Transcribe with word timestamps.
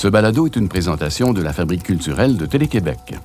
Ce 0.00 0.06
balado 0.06 0.46
est 0.46 0.54
une 0.54 0.68
présentation 0.68 1.32
de 1.32 1.42
la 1.42 1.52
Fabrique 1.52 1.82
culturelle 1.82 2.36
de 2.36 2.46
Télé-Québec. 2.46 3.16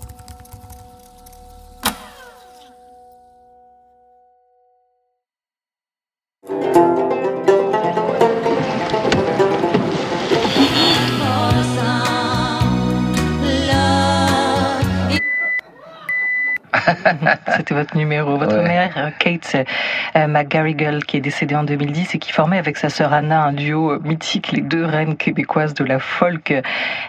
Euh, 19.55 19.63
Kate 19.63 19.65
euh, 20.15 20.27
McGarrigle, 20.27 21.03
qui 21.05 21.17
est 21.17 21.21
décédée 21.21 21.55
en 21.55 21.63
2010 21.63 22.15
et 22.15 22.19
qui 22.19 22.31
formait 22.31 22.57
avec 22.57 22.77
sa 22.77 22.89
sœur 22.89 23.13
Anna 23.13 23.43
un 23.43 23.53
duo 23.53 23.99
mythique, 23.99 24.51
les 24.51 24.61
deux 24.61 24.85
reines 24.85 25.15
québécoises 25.15 25.73
de 25.73 25.83
la 25.83 25.99
folk. 25.99 26.53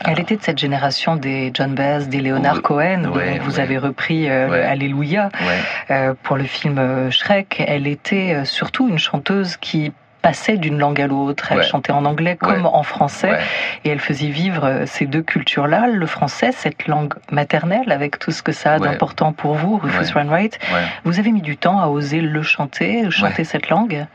Elle 0.04 0.20
était 0.20 0.36
de 0.36 0.42
cette 0.42 0.58
génération 0.58 1.16
des 1.16 1.50
John 1.54 1.74
Baez, 1.74 2.06
des 2.06 2.20
Leonard 2.20 2.62
Cohen. 2.62 3.10
vous 3.42 3.60
avez 3.60 3.78
repris 3.78 4.28
euh, 4.28 4.70
Alléluia 4.70 5.28
pour 6.22 6.36
le 6.36 6.44
film 6.44 7.10
Shrek. 7.10 7.62
Elle 7.66 7.86
était 7.86 8.44
surtout 8.44 8.88
une 8.88 8.98
chanteuse 8.98 9.56
qui 9.56 9.92
passait 10.24 10.56
d'une 10.56 10.78
langue 10.78 11.02
à 11.02 11.06
l'autre. 11.06 11.52
Elle 11.52 11.62
chantait 11.62 11.92
en 11.92 12.06
anglais 12.06 12.36
comme 12.40 12.64
en 12.64 12.82
français. 12.82 13.38
Et 13.84 13.90
elle 13.90 14.00
faisait 14.00 14.28
vivre 14.28 14.64
euh, 14.64 14.86
ces 14.86 15.04
deux 15.04 15.22
cultures-là, 15.22 15.86
le 15.86 16.06
français, 16.06 16.50
cette 16.52 16.86
langue 16.86 17.12
maternelle, 17.30 17.92
avec 17.92 18.18
tout 18.18 18.32
ce 18.32 18.42
que 18.42 18.52
ça 18.52 18.72
a 18.74 18.78
d'important 18.78 19.32
pour 19.32 19.54
vous, 19.54 19.76
Rufus 19.76 20.14
Wainwright. 20.14 20.58
Vous 21.04 21.18
avez 21.18 21.30
mis 21.30 21.42
du 21.42 21.58
temps 21.58 21.78
à 21.78 21.88
oser 21.88 22.22
le 22.22 22.42
chanter, 22.42 23.10
chanter 23.10 23.44
cette 23.44 23.68
langue? 23.68 24.06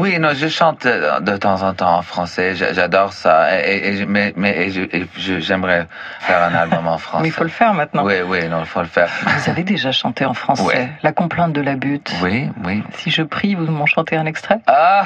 Oui, 0.00 0.18
non, 0.18 0.30
je 0.34 0.48
chante 0.48 0.86
euh, 0.86 1.20
de 1.20 1.36
temps 1.36 1.62
en 1.62 1.74
temps 1.74 1.98
en 1.98 2.02
français. 2.02 2.54
J'adore 2.54 3.12
ça. 3.12 3.60
Et, 3.64 4.04
mais 4.06 4.32
mais 4.36 4.70
j'aimerais 5.16 5.86
faire 6.20 6.42
un 6.42 6.54
album 6.54 6.86
en 6.86 6.98
français. 7.06 7.22
Mais 7.22 7.28
il 7.28 7.32
faut 7.32 7.44
le 7.44 7.50
faire 7.50 7.74
maintenant. 7.74 8.04
Oui, 8.04 8.14
oui, 8.26 8.48
non, 8.48 8.60
il 8.60 8.66
faut 8.66 8.80
le 8.80 8.86
faire. 8.86 9.08
Vous 9.26 9.50
avez 9.50 9.62
déjà 9.62 9.92
chanté 9.92 10.24
en 10.24 10.34
français. 10.34 10.90
La 11.02 11.12
complainte 11.12 11.52
de 11.52 11.60
la 11.60 11.76
butte. 11.76 12.12
Oui, 12.22 12.48
oui. 12.64 12.82
Si 12.94 13.10
je 13.10 13.22
prie, 13.22 13.54
vous 13.54 13.66
m'en 13.66 13.86
chantez 13.86 14.16
un 14.16 14.26
extrait? 14.26 14.60
Ah, 14.66 15.04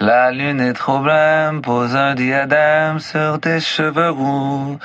la 0.00 0.32
lune 0.32 0.60
est 0.60 0.72
trop 0.72 0.98
blême, 0.98 1.60
pose 1.60 1.94
un 1.94 2.14
diadème 2.14 2.98
sur 2.98 3.38
tes 3.38 3.60
cheveux 3.60 4.10
roux. 4.10 4.78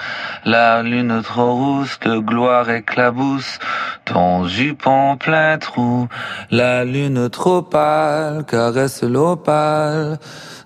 La 0.43 0.83
lune 0.83 1.21
trop 1.23 1.55
rousse, 1.55 1.97
de 2.01 2.17
gloire 2.17 2.69
éclabousse 2.69 3.59
ton 4.03 4.45
jupon 4.45 5.15
plein 5.17 5.57
trou. 5.57 6.07
La 6.51 6.83
lune 6.83 7.29
trop 7.29 7.61
pâle, 7.61 8.43
caresse 8.45 9.03
l'opale 9.03 10.19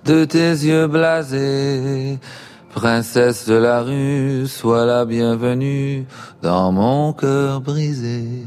de 0.06 0.26
tes 0.26 0.50
yeux 0.50 0.88
blasés. 0.88 2.18
Princesse 2.74 3.48
de 3.48 3.56
la 3.56 3.82
rue, 3.82 4.48
sois 4.48 4.86
la 4.86 5.06
bienvenue 5.06 6.06
dans 6.42 6.72
mon 6.72 7.14
cœur 7.14 7.62
brisé. 7.62 8.46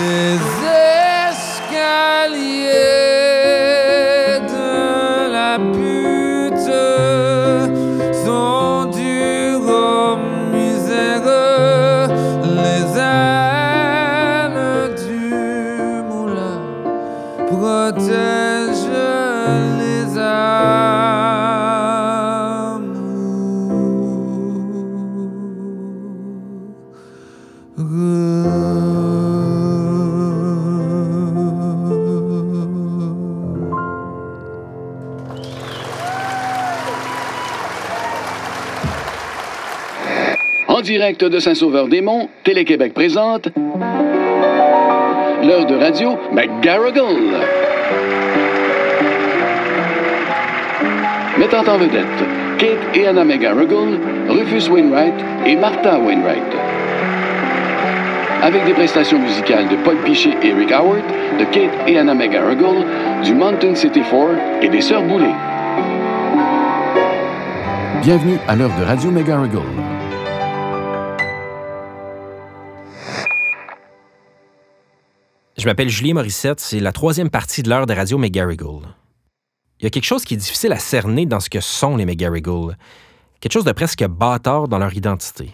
Les 0.00 0.59
direct 40.82 41.24
de 41.24 41.38
Saint-Sauveur-des-Monts, 41.38 42.28
Télé-Québec 42.44 42.94
présente 42.94 43.48
l'heure 45.42 45.66
de 45.66 45.74
radio 45.74 46.18
McGarrigle. 46.32 47.36
Mettant 51.38 51.72
en 51.72 51.78
vedette 51.78 52.04
Kate 52.58 52.78
et 52.94 53.06
Anna 53.06 53.24
McGarrigle, 53.24 53.98
Rufus 54.28 54.68
Wainwright 54.70 55.14
et 55.46 55.56
Martha 55.56 55.98
Wainwright. 55.98 56.42
Avec 58.42 58.64
des 58.64 58.72
prestations 58.72 59.18
musicales 59.18 59.68
de 59.68 59.76
Paul 59.76 59.96
Pichet 60.04 60.36
et 60.42 60.52
Rick 60.52 60.72
Howard, 60.72 61.02
de 61.38 61.44
Kate 61.44 61.70
et 61.86 61.98
Anna 61.98 62.14
McGarrigle, 62.14 62.84
du 63.24 63.34
Mountain 63.34 63.74
City 63.74 64.02
Four 64.02 64.30
et 64.62 64.68
des 64.68 64.80
Sœurs 64.80 65.02
Boulay. 65.02 65.32
Bienvenue 68.02 68.38
à 68.48 68.56
l'heure 68.56 68.72
de 68.78 68.84
Radio 68.84 69.10
McGarrigle. 69.10 69.99
Je 75.60 75.66
m'appelle 75.66 75.90
Julien 75.90 76.14
Morissette, 76.14 76.58
c'est 76.58 76.80
la 76.80 76.90
troisième 76.90 77.28
partie 77.28 77.62
de 77.62 77.68
l'heure 77.68 77.84
de 77.84 77.92
Radio 77.92 78.16
McGarrigle. 78.16 78.80
Il 79.78 79.84
y 79.84 79.86
a 79.86 79.90
quelque 79.90 80.06
chose 80.06 80.24
qui 80.24 80.32
est 80.32 80.38
difficile 80.38 80.72
à 80.72 80.78
cerner 80.78 81.26
dans 81.26 81.38
ce 81.38 81.50
que 81.50 81.60
sont 81.60 81.98
les 81.98 82.06
McGarrigle. 82.06 82.78
Quelque 83.40 83.52
chose 83.52 83.66
de 83.66 83.72
presque 83.72 84.02
bâtard 84.06 84.68
dans 84.68 84.78
leur 84.78 84.94
identité. 84.94 85.50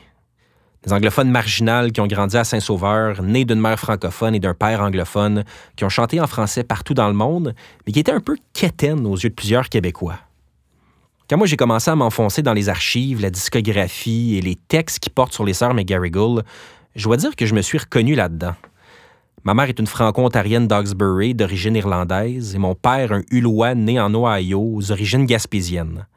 Des 0.84 0.92
anglophones 0.92 1.32
marginales 1.32 1.90
qui 1.90 2.00
ont 2.00 2.06
grandi 2.06 2.36
à 2.36 2.44
Saint-Sauveur, 2.44 3.20
nés 3.20 3.44
d'une 3.44 3.58
mère 3.58 3.80
francophone 3.80 4.36
et 4.36 4.38
d'un 4.38 4.54
père 4.54 4.80
anglophone, 4.80 5.42
qui 5.74 5.82
ont 5.82 5.88
chanté 5.88 6.20
en 6.20 6.28
français 6.28 6.62
partout 6.62 6.94
dans 6.94 7.08
le 7.08 7.14
monde, 7.14 7.56
mais 7.84 7.92
qui 7.92 7.98
étaient 7.98 8.12
un 8.12 8.20
peu 8.20 8.36
quétaines 8.52 9.04
aux 9.06 9.16
yeux 9.16 9.30
de 9.30 9.34
plusieurs 9.34 9.68
Québécois. 9.68 10.20
Quand 11.28 11.36
moi 11.36 11.48
j'ai 11.48 11.56
commencé 11.56 11.90
à 11.90 11.96
m'enfoncer 11.96 12.42
dans 12.42 12.54
les 12.54 12.68
archives, 12.68 13.20
la 13.20 13.30
discographie 13.30 14.36
et 14.36 14.40
les 14.40 14.54
textes 14.54 15.00
qui 15.00 15.10
portent 15.10 15.34
sur 15.34 15.44
les 15.44 15.54
sœurs 15.54 15.74
McGarrigle, 15.74 16.44
je 16.94 17.02
dois 17.02 17.16
dire 17.16 17.34
que 17.34 17.44
je 17.44 17.56
me 17.56 17.62
suis 17.62 17.78
reconnu 17.78 18.14
là-dedans. 18.14 18.54
Ma 19.46 19.54
mère 19.54 19.68
est 19.68 19.78
une 19.78 19.86
franco-ontarienne 19.86 20.66
d'Oxbury 20.66 21.32
d'origine 21.32 21.76
irlandaise 21.76 22.56
et 22.56 22.58
mon 22.58 22.74
père 22.74 23.12
un 23.12 23.22
Hulois 23.30 23.76
né 23.76 24.00
en 24.00 24.12
Ohio 24.12 24.60
aux 24.60 24.90
origines 24.90 25.24
gaspésiennes. 25.24 26.08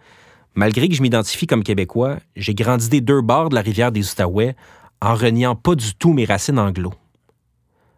Malgré 0.55 0.89
que 0.89 0.95
je 0.95 1.03
m'identifie 1.03 1.45
comme 1.45 1.61
québécois, 1.61 2.15
j'ai 2.35 2.55
grandi 2.55 2.89
des 2.89 3.01
deux 3.01 3.21
bords 3.21 3.49
de 3.49 3.53
la 3.53 3.61
rivière 3.61 3.91
des 3.91 4.11
Outaouais 4.11 4.55
en 4.99 5.13
reniant 5.13 5.55
pas 5.55 5.75
du 5.75 5.93
tout 5.93 6.11
mes 6.11 6.25
racines 6.25 6.57
anglo. 6.57 6.91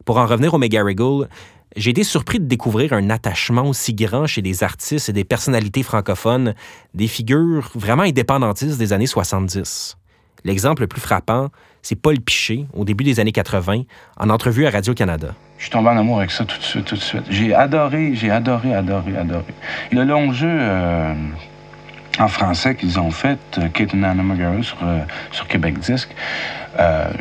Pour 0.03 0.17
en 0.17 0.25
revenir 0.25 0.53
au 0.53 0.57
McGarrigle, 0.57 1.29
j'ai 1.77 1.91
été 1.91 2.03
surpris 2.03 2.41
de 2.41 2.45
découvrir 2.47 2.91
un 2.91 3.09
attachement 3.09 3.63
aussi 3.63 3.93
grand 3.93 4.27
chez 4.27 4.41
des 4.41 4.65
artistes 4.65 5.07
et 5.07 5.13
des 5.13 5.23
personnalités 5.23 5.83
francophones, 5.83 6.55
des 6.93 7.07
figures 7.07 7.71
vraiment 7.73 8.03
indépendantistes 8.03 8.77
des 8.77 8.91
années 8.91 9.07
70. 9.07 9.95
L'exemple 10.43 10.81
le 10.81 10.87
plus 10.87 10.99
frappant, 10.99 11.51
c'est 11.81 11.95
Paul 11.95 12.19
Piché, 12.19 12.65
au 12.73 12.85
début 12.85 13.03
des 13.03 13.19
années 13.19 13.31
80, 13.31 13.83
en 14.17 14.29
entrevue 14.29 14.65
à 14.65 14.69
Radio-Canada. 14.69 15.33
Je 15.57 15.63
suis 15.63 15.71
tombé 15.71 15.89
en 15.89 15.97
amour 15.97 16.19
avec 16.19 16.31
ça 16.31 16.45
tout 16.45 16.57
de 16.57 16.63
suite, 16.63 16.85
tout 16.85 16.95
de 16.95 17.01
suite. 17.01 17.23
J'ai 17.29 17.53
adoré, 17.53 18.15
j'ai 18.15 18.31
adoré, 18.31 18.73
adoré, 18.73 19.15
adoré. 19.15 19.53
Le 19.91 20.03
long 20.03 20.33
jeu 20.33 20.49
euh, 20.49 21.13
en 22.19 22.27
français 22.27 22.75
qu'ils 22.75 22.99
ont 22.99 23.11
fait, 23.11 23.39
euh, 23.57 23.67
Kate 23.69 23.93
and 23.93 24.03
Anna 24.03 24.23
sur, 24.63 24.77
euh, 24.83 24.99
sur 25.31 25.47
Québec 25.47 25.79
Disque, 25.79 26.09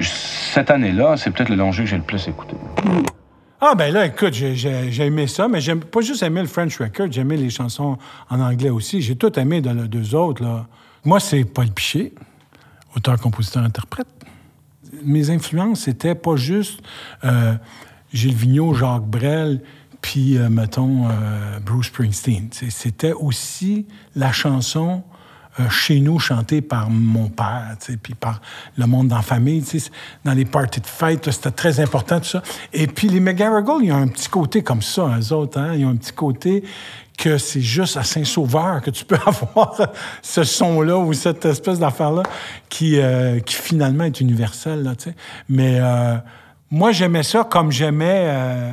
cette 0.00 0.70
année-là, 0.70 1.17
c'est 1.17 1.31
peut-être 1.31 1.49
le 1.49 1.56
long 1.56 1.73
jeu 1.73 1.85
que 1.85 1.90
j'ai 1.90 1.96
le 1.96 2.02
plus 2.02 2.29
écouté. 2.29 2.55
Ah, 3.61 3.75
ben 3.75 3.93
là, 3.93 4.06
écoute, 4.06 4.32
j'ai 4.32 5.05
aimé 5.05 5.26
ça, 5.26 5.49
mais 5.49 5.61
j'aime 5.61 5.81
pas 5.81 6.00
juste 6.00 6.23
aimé 6.23 6.40
le 6.40 6.46
French 6.46 6.79
Record, 6.79 7.08
j'ai 7.11 7.20
aimé 7.20 7.37
les 7.37 7.50
chansons 7.50 7.99
en 8.31 8.40
anglais 8.40 8.70
aussi. 8.70 9.02
J'ai 9.02 9.17
tout 9.17 9.38
aimé 9.38 9.61
dans 9.61 9.75
les 9.75 9.88
deux 9.88 10.14
autres, 10.14 10.43
là. 10.43 10.67
Moi, 11.05 11.19
c'est 11.19 11.44
Paul 11.44 11.69
Piché, 11.69 12.14
auteur, 12.94 13.19
compositeur, 13.19 13.62
interprète 13.62 14.06
mes 15.04 15.31
influences, 15.31 15.81
c'était 15.81 16.14
pas 16.14 16.37
juste 16.37 16.81
euh, 17.25 17.54
Gilles 18.12 18.34
Vigneault, 18.34 18.75
Jacques 18.75 19.06
Brel, 19.06 19.60
puis, 20.00 20.38
euh, 20.38 20.48
mettons, 20.48 21.08
euh, 21.08 21.60
Bruce 21.60 21.87
Springsteen. 21.88 22.48
C'était 22.52 23.12
aussi 23.12 23.87
la 24.14 24.32
chanson 24.32 25.02
chez 25.69 26.01
nous 26.01 26.19
chantée 26.19 26.61
par 26.61 26.89
mon 26.89 27.29
père, 27.29 27.77
puis 28.03 28.15
par 28.15 28.41
le 28.77 28.87
monde 28.87 29.09
dans 29.09 29.17
la 29.17 29.23
famille. 29.23 29.65
Dans 30.25 30.33
les 30.33 30.45
parties 30.45 30.81
de 30.81 30.87
fête, 30.87 31.31
c'était 31.31 31.51
très 31.51 31.81
important, 31.81 32.21
tout 32.21 32.27
ça. 32.27 32.43
Et 32.73 32.87
puis 32.87 33.09
les 33.09 33.21
McGarrigle, 33.21 33.85
ils 33.85 33.93
ont 33.93 33.97
un 34.03 34.09
petit 34.09 34.29
côté 34.29 34.62
comme 34.62 34.83
ça, 34.83 35.19
eux 35.19 35.33
autres. 35.33 35.59
Hein? 35.59 35.75
Ils 35.75 35.85
ont 35.85 35.91
un 35.91 35.97
petit 35.97 36.12
côté 36.12 36.65
que 37.19 37.37
c'est 37.37 37.61
juste 37.61 37.99
à 37.99 38.03
Saint-Sauveur 38.03 38.81
que 38.81 38.91
tu 38.91 39.05
peux 39.05 39.19
avoir 39.27 39.77
ce 40.23 40.43
son-là 40.43 40.97
ou 40.97 41.12
cette 41.12 41.45
espèce 41.45 41.79
d'affaire-là 41.79 42.23
qui, 42.69 42.99
euh, 42.99 43.39
finalement 43.47 44.05
est 44.05 44.21
universelle. 44.21 44.91
Mais 45.49 45.79
euh, 45.81 46.17
moi, 46.71 46.93
j'aimais 46.93 47.25
ça 47.25 47.45
comme 47.45 47.73
j'aimais 47.73 48.27
euh, 48.29 48.73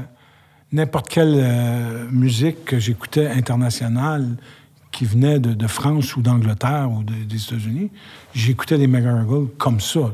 n'importe 0.71 1.09
quelle 1.09 1.35
euh, 1.35 2.07
musique 2.11 2.65
que 2.65 2.79
j'écoutais 2.79 3.27
internationale 3.27 4.35
qui 4.97 5.05
venait 5.05 5.37
de, 5.37 5.67
France 5.67 6.15
ou 6.15 6.23
d'Angleterre 6.23 6.89
ou 6.91 7.03
des 7.03 7.43
États-Unis, 7.43 7.91
j'écoutais 8.33 8.77
les 8.77 8.87
McGarrigle 8.87 9.47
comme 9.59 9.79
ça. 9.79 10.09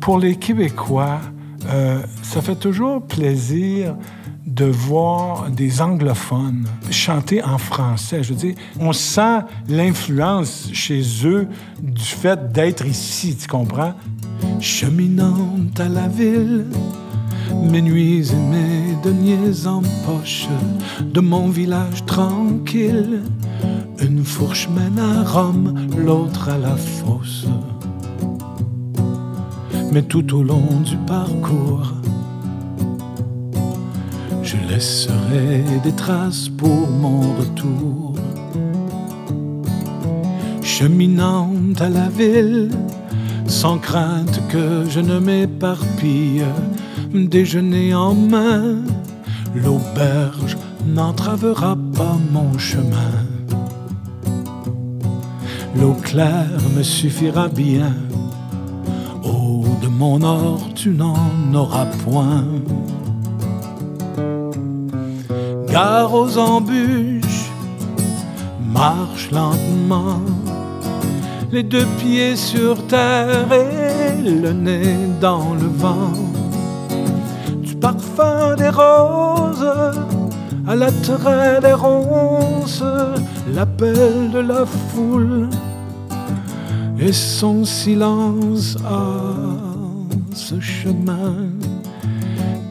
Pour 0.00 0.18
les 0.18 0.36
Québécois, 0.36 1.20
euh, 1.66 2.00
ça 2.22 2.40
fait 2.40 2.56
toujours 2.56 3.06
plaisir 3.06 3.96
de 4.46 4.64
voir 4.64 5.50
des 5.50 5.82
anglophones 5.82 6.66
chanter 6.90 7.44
en 7.44 7.58
français. 7.58 8.22
Je 8.22 8.32
veux 8.32 8.38
dire, 8.38 8.54
on 8.80 8.94
sent 8.94 9.40
l'influence 9.68 10.70
chez 10.72 11.02
eux 11.26 11.46
du 11.82 12.02
fait 12.02 12.50
d'être 12.50 12.86
ici, 12.86 13.36
tu 13.36 13.46
comprends? 13.46 13.92
Cheminante 14.58 15.78
à 15.78 15.88
la 15.90 16.08
ville, 16.08 16.64
mes 17.52 17.82
nuits 17.82 18.30
et 18.30 18.36
mes 18.36 18.96
deniers 19.02 19.66
en 19.66 19.82
poche, 20.06 20.48
de 21.00 21.20
mon 21.20 21.48
village 21.48 22.04
tranquille, 22.06 23.20
une 24.00 24.24
fourche 24.24 24.68
mène 24.68 24.98
à 24.98 25.22
Rome, 25.24 25.88
l'autre 25.96 26.48
à 26.48 26.58
la 26.58 26.76
fosse. 26.76 27.46
Mais 29.92 30.02
tout 30.02 30.34
au 30.34 30.42
long 30.42 30.80
du 30.84 30.96
parcours, 31.06 31.92
je 34.42 34.56
laisserai 34.68 35.64
des 35.82 35.92
traces 35.92 36.48
pour 36.48 36.88
mon 36.90 37.20
retour. 37.38 38.14
Cheminante 40.62 41.80
à 41.80 41.88
la 41.88 42.08
ville, 42.08 42.70
sans 43.46 43.78
crainte 43.78 44.40
que 44.48 44.84
je 44.88 45.00
ne 45.00 45.18
m'éparpille, 45.18 46.44
déjeuner 47.14 47.94
en 47.94 48.14
main, 48.14 48.76
l'auberge 49.54 50.56
n'entravera 50.86 51.76
pas 51.96 52.16
mon 52.32 52.58
chemin. 52.58 53.14
L'eau 55.76 55.94
claire 56.02 56.60
me 56.76 56.82
suffira 56.82 57.48
bien, 57.48 57.94
eau 59.22 59.64
de 59.80 59.88
mon 59.88 60.22
or 60.22 60.60
tu 60.74 60.90
n'en 60.90 61.54
auras 61.54 61.86
point. 62.04 62.44
Gare 65.68 66.12
aux 66.12 66.36
embûches, 66.38 67.50
marche 68.72 69.30
lentement 69.30 70.20
les 71.54 71.62
deux 71.62 71.86
pieds 71.98 72.34
sur 72.34 72.84
terre 72.88 73.46
et 73.52 74.20
le 74.20 74.52
nez 74.52 74.96
dans 75.20 75.54
le 75.54 75.68
vent. 75.68 76.43
Parfum 77.84 78.56
des 78.56 78.70
roses 78.70 79.70
à 80.66 80.74
l'attrait 80.74 81.60
des 81.60 81.74
ronces, 81.74 82.82
l'appel 83.54 84.30
de 84.32 84.38
la 84.38 84.64
foule 84.64 85.50
et 86.98 87.12
son 87.12 87.62
silence 87.66 88.78
à 88.86 89.20
ce 90.34 90.58
chemin. 90.60 91.34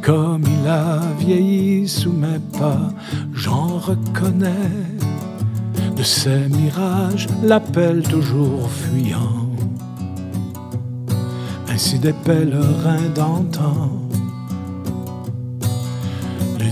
Comme 0.01 0.45
il 0.45 0.67
a 0.67 0.99
vieilli 1.19 1.87
sous 1.87 2.11
mes 2.11 2.39
pas, 2.57 2.89
j'en 3.35 3.77
reconnais 3.77 4.71
de 5.95 6.01
ces 6.01 6.47
mirages 6.49 7.27
l'appel 7.43 8.01
toujours 8.01 8.67
fuyant. 8.67 9.47
Ainsi 11.69 11.99
des 11.99 12.13
pèlerins 12.13 13.09
d'antan, 13.13 14.02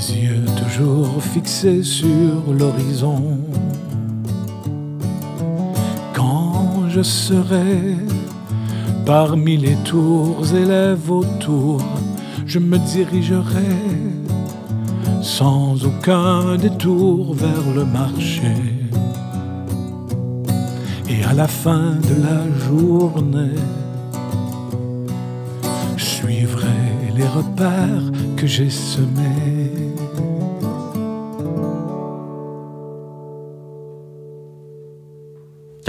yeux 0.10 0.46
toujours 0.58 1.22
fixés 1.22 1.84
sur 1.84 2.54
l'horizon. 2.58 3.38
Quand 6.14 6.90
je 6.90 7.02
serai 7.02 7.96
parmi 9.06 9.58
les 9.58 9.76
tours 9.84 10.46
et 10.54 10.66
les 10.66 10.94
vautours, 10.96 11.84
je 12.46 12.60
me 12.60 12.78
dirigerai 12.78 13.78
sans 15.22 15.86
aucun 15.86 16.56
détour 16.58 17.34
vers 17.36 17.74
le 17.76 17.86
marché 17.86 18.72
à 21.32 21.34
la 21.34 21.48
fin 21.48 21.96
de 22.10 22.16
la 22.24 22.42
journée, 22.66 23.56
je 25.96 26.04
suivrai 26.04 26.68
les 27.16 27.26
repères 27.26 28.12
que 28.36 28.46
j'ai 28.46 28.70
semés. 28.70 29.91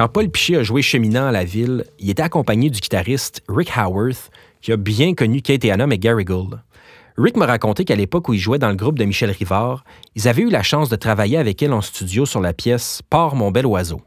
Quand 0.03 0.09
Paul 0.09 0.29
Piché 0.31 0.57
a 0.57 0.65
joué 0.65 0.83
cheminant 0.83 1.29
à 1.29 1.31
la 1.31 1.45
ville, 1.45 1.85
il 2.01 2.11
était 2.11 2.25
accompagné 2.25 2.71
du 2.71 2.81
guitariste 2.81 3.41
Rick 3.49 3.71
Howarth, 3.77 4.33
qui 4.61 4.73
a 4.73 4.77
bien 4.77 5.15
connu 5.15 5.43
Kate 5.43 5.65
et 5.65 5.71
Anna 5.71 5.87
McGarrigle. 5.87 6.61
Rick 7.17 7.37
m'a 7.37 7.47
raconté 7.47 7.85
qu'à 7.85 7.95
l'époque 7.95 8.29
où 8.29 8.35
il 8.35 8.41
jouait 8.41 8.59
dans 8.59 8.71
le 8.71 8.75
groupe 8.75 8.99
de 8.99 9.05
Michel 9.05 9.31
Rivard, 9.31 9.85
ils 10.17 10.27
avaient 10.27 10.43
eu 10.43 10.51
la 10.51 10.65
chance 10.65 10.89
de 10.89 10.97
travailler 10.97 11.39
avec 11.39 11.63
elle 11.63 11.73
en 11.73 11.83
studio 11.83 12.27
sur 12.27 12.41
la 12.41 12.53
pièce 12.53 13.01
Port 13.11 13.37
mon 13.37 13.53
bel 13.53 13.65
oiseau. 13.65 14.03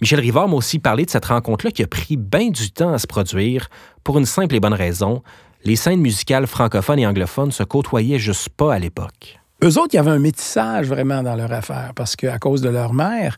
Michel 0.00 0.20
Rivard 0.20 0.46
m'a 0.46 0.54
aussi 0.54 0.78
parlé 0.78 1.04
de 1.04 1.10
cette 1.10 1.24
rencontre-là 1.24 1.72
qui 1.72 1.82
a 1.82 1.88
pris 1.88 2.16
bien 2.16 2.50
du 2.50 2.70
temps 2.70 2.92
à 2.92 2.98
se 2.98 3.08
produire 3.08 3.70
pour 4.04 4.18
une 4.18 4.24
simple 4.24 4.54
et 4.54 4.60
bonne 4.60 4.72
raison. 4.72 5.24
Les 5.64 5.74
scènes 5.74 6.00
musicales 6.00 6.46
francophones 6.46 7.00
et 7.00 7.08
anglophones 7.08 7.50
se 7.50 7.64
côtoyaient 7.64 8.20
juste 8.20 8.50
pas 8.50 8.72
à 8.72 8.78
l'époque. 8.78 9.40
Eux 9.64 9.76
autres, 9.76 9.88
il 9.94 9.96
y 9.96 9.98
avait 9.98 10.12
un 10.12 10.20
métissage 10.20 10.86
vraiment 10.86 11.24
dans 11.24 11.34
leur 11.34 11.52
affaire 11.52 11.90
parce 11.96 12.14
qu'à 12.14 12.38
cause 12.38 12.60
de 12.60 12.68
leur 12.68 12.94
mère, 12.94 13.36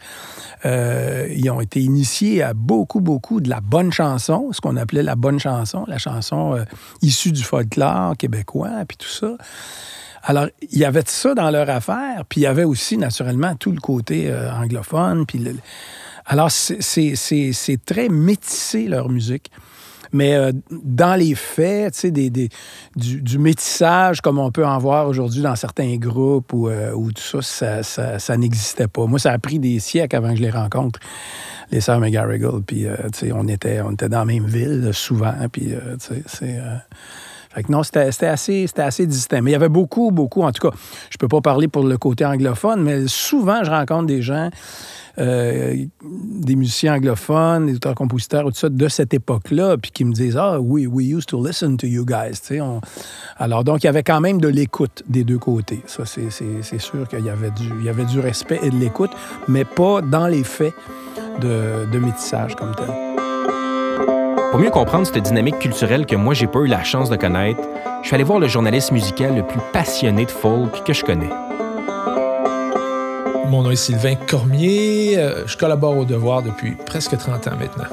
euh, 0.66 1.26
ils 1.34 1.48
ont 1.48 1.62
été 1.62 1.80
initiés 1.80 2.42
à 2.42 2.52
beaucoup, 2.52 3.00
beaucoup 3.00 3.40
de 3.40 3.48
la 3.48 3.62
bonne 3.62 3.90
chanson, 3.90 4.52
ce 4.52 4.60
qu'on 4.60 4.76
appelait 4.76 5.02
la 5.02 5.16
bonne 5.16 5.38
chanson, 5.38 5.84
la 5.88 5.96
chanson 5.96 6.56
euh, 6.56 6.64
issue 7.00 7.32
du 7.32 7.42
folklore 7.42 8.18
québécois, 8.18 8.84
puis 8.86 8.98
tout 8.98 9.08
ça. 9.08 9.36
Alors, 10.22 10.48
il 10.70 10.78
y 10.78 10.84
avait 10.84 11.04
ça 11.06 11.34
dans 11.34 11.50
leur 11.50 11.70
affaire, 11.70 12.24
puis 12.28 12.42
il 12.42 12.44
y 12.44 12.46
avait 12.46 12.64
aussi, 12.64 12.98
naturellement, 12.98 13.54
tout 13.54 13.72
le 13.72 13.80
côté 13.80 14.30
euh, 14.30 14.52
anglophone, 14.52 15.24
puis 15.24 15.42
alors, 16.26 16.50
c'est 16.50 17.84
très 17.86 18.08
métissé, 18.10 18.86
leur 18.86 19.08
musique. 19.08 19.50
Mais 20.12 20.34
euh, 20.34 20.52
dans 20.70 21.14
les 21.14 21.34
faits, 21.34 21.94
sais, 21.94 22.10
des, 22.10 22.30
du, 22.96 23.38
métissage 23.38 24.20
comme 24.20 24.38
on 24.38 24.50
peut 24.50 24.66
en 24.66 24.78
voir 24.78 25.08
aujourd'hui 25.08 25.42
dans 25.42 25.56
certains 25.56 25.96
groupes 25.96 26.52
ou, 26.52 26.68
euh, 26.68 26.92
tout 26.92 27.42
ça, 27.42 27.82
ça, 27.82 28.36
n'existait 28.36 28.88
pas. 28.88 29.06
Moi, 29.06 29.18
ça 29.18 29.32
a 29.32 29.38
pris 29.38 29.58
des 29.58 29.78
siècles 29.78 30.16
avant 30.16 30.30
que 30.30 30.36
je 30.36 30.42
les 30.42 30.50
rencontre, 30.50 31.00
les 31.70 31.80
sœurs 31.80 32.00
McGarrigle. 32.00 32.62
Puis, 32.66 32.86
euh, 32.86 32.96
on 33.32 33.48
était, 33.48 33.80
on 33.80 33.92
était 33.92 34.08
dans 34.08 34.20
la 34.20 34.24
même 34.24 34.46
ville 34.46 34.90
souvent. 34.92 35.34
Puis, 35.50 35.72
sais, 35.98 36.22
c'est... 36.26 36.58
Fait 37.52 37.64
que 37.64 37.72
non, 37.72 37.82
c'était 37.82 38.26
assez, 38.26 38.66
assez 38.76 39.06
distinct. 39.06 39.42
Mais 39.42 39.50
il 39.50 39.54
y 39.54 39.56
avait 39.56 39.68
beaucoup, 39.68 40.10
beaucoup, 40.12 40.42
en 40.42 40.52
tout 40.52 40.70
cas, 40.70 40.76
je 41.10 41.18
peux 41.18 41.28
pas 41.28 41.40
parler 41.40 41.66
pour 41.66 41.84
le 41.84 41.98
côté 41.98 42.24
anglophone, 42.24 42.82
mais 42.82 43.08
souvent, 43.08 43.64
je 43.64 43.70
rencontre 43.70 44.06
des 44.06 44.22
gens 44.22 44.50
euh, 45.18 45.74
des 46.02 46.56
musiciens 46.56 46.94
anglophones, 46.94 47.66
des 47.66 47.74
auteurs-compositeurs, 47.74 48.44
tout 48.44 48.54
ça, 48.54 48.68
de 48.68 48.88
cette 48.88 49.12
époque-là, 49.12 49.76
puis 49.76 49.90
qui 49.90 50.04
me 50.04 50.12
disent 50.12 50.36
Ah, 50.36 50.60
oui, 50.60 50.86
we 50.86 51.04
used 51.06 51.26
to 51.26 51.44
listen 51.44 51.76
to 51.76 51.86
you 51.86 52.06
guys. 52.06 52.40
Alors, 53.36 53.64
donc, 53.64 53.82
il 53.82 53.86
y 53.86 53.88
avait 53.88 54.04
quand 54.04 54.20
même 54.20 54.40
de 54.40 54.48
l'écoute 54.48 55.02
des 55.08 55.24
deux 55.24 55.38
côtés. 55.38 55.82
Ça, 55.86 56.04
c'est 56.06 56.78
sûr 56.78 57.08
qu'il 57.08 57.24
y, 57.24 57.30
avait 57.30 57.50
du, 57.50 57.84
y 57.84 57.88
avait 57.88 58.06
du 58.06 58.20
respect 58.20 58.60
et 58.62 58.70
de 58.70 58.76
l'écoute, 58.76 59.10
mais 59.48 59.64
pas 59.64 60.00
dans 60.00 60.28
les 60.28 60.44
faits 60.44 60.74
de 61.40 61.98
métissage 61.98 62.54
comme 62.54 62.74
tel. 62.76 63.29
Pour 64.50 64.58
mieux 64.58 64.70
comprendre 64.70 65.06
cette 65.06 65.22
dynamique 65.22 65.60
culturelle 65.60 66.06
que 66.06 66.16
moi, 66.16 66.34
j'ai 66.34 66.48
pas 66.48 66.58
eu 66.58 66.66
la 66.66 66.82
chance 66.82 67.08
de 67.08 67.14
connaître, 67.14 67.62
je 68.02 68.08
suis 68.08 68.16
allé 68.16 68.24
voir 68.24 68.40
le 68.40 68.48
journaliste 68.48 68.90
musical 68.90 69.36
le 69.36 69.44
plus 69.44 69.60
passionné 69.72 70.26
de 70.26 70.30
folk 70.30 70.82
que 70.84 70.92
je 70.92 71.04
connais. 71.04 71.30
Mon 73.46 73.62
nom 73.62 73.70
est 73.70 73.76
Sylvain 73.76 74.16
Cormier. 74.16 75.16
Euh, 75.18 75.46
je 75.46 75.56
collabore 75.56 75.98
au 75.98 76.04
Devoir 76.04 76.42
depuis 76.42 76.72
presque 76.84 77.16
30 77.16 77.46
ans 77.46 77.56
maintenant. 77.60 77.84